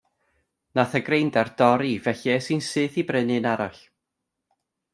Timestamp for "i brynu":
3.03-3.39